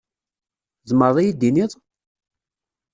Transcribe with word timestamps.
Tzemreḍ 0.81 1.17
ad 1.17 1.23
iyi-d-tiniḍ? 1.25 1.71